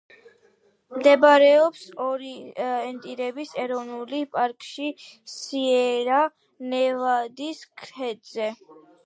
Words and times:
მდებარეობს 0.99 1.83
იოსემიტის 1.89 3.51
ეროვნულ 3.65 4.15
პარკში, 4.37 4.89
სიერა-ნევადის 5.35 7.63
ქედზე. 7.85 8.51